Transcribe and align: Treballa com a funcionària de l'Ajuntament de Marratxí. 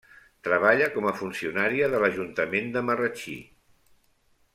Treballa 0.45 0.85
com 0.95 1.07
a 1.09 1.13
funcionària 1.19 1.89
de 1.95 1.99
l'Ajuntament 2.05 2.73
de 2.77 2.83
Marratxí. 2.89 3.37